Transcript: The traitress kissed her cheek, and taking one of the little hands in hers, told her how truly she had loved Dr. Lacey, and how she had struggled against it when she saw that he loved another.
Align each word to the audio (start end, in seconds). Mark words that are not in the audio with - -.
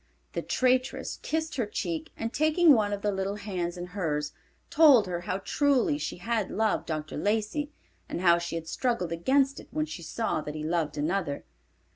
The 0.33 0.41
traitress 0.41 1.19
kissed 1.21 1.57
her 1.57 1.67
cheek, 1.67 2.11
and 2.17 2.33
taking 2.33 2.73
one 2.73 2.91
of 2.91 3.03
the 3.03 3.11
little 3.11 3.35
hands 3.35 3.77
in 3.77 3.85
hers, 3.93 4.33
told 4.71 5.05
her 5.05 5.21
how 5.21 5.41
truly 5.45 5.99
she 5.99 6.17
had 6.17 6.49
loved 6.49 6.87
Dr. 6.87 7.17
Lacey, 7.17 7.71
and 8.09 8.19
how 8.19 8.39
she 8.39 8.55
had 8.55 8.67
struggled 8.67 9.11
against 9.11 9.59
it 9.59 9.67
when 9.69 9.85
she 9.85 10.01
saw 10.01 10.41
that 10.41 10.55
he 10.55 10.63
loved 10.63 10.97
another. 10.97 11.45